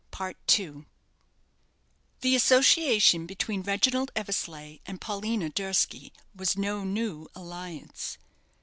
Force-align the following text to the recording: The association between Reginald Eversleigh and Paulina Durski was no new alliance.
The 2.21 2.35
association 2.35 3.27
between 3.27 3.61
Reginald 3.61 4.09
Eversleigh 4.15 4.79
and 4.83 4.99
Paulina 4.99 5.51
Durski 5.51 6.11
was 6.35 6.57
no 6.57 6.83
new 6.83 7.27
alliance. 7.35 8.17